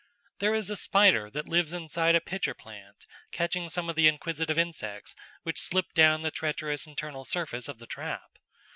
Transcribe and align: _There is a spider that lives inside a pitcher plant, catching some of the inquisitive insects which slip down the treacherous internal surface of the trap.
_There 0.39 0.55
is 0.55 0.71
a 0.71 0.75
spider 0.75 1.29
that 1.29 1.47
lives 1.47 1.73
inside 1.73 2.15
a 2.15 2.19
pitcher 2.21 2.55
plant, 2.55 3.05
catching 3.31 3.69
some 3.69 3.87
of 3.87 3.95
the 3.95 4.07
inquisitive 4.07 4.57
insects 4.57 5.15
which 5.43 5.61
slip 5.61 5.93
down 5.93 6.21
the 6.21 6.31
treacherous 6.31 6.87
internal 6.87 7.23
surface 7.23 7.67
of 7.67 7.77
the 7.77 7.85
trap. 7.85 8.31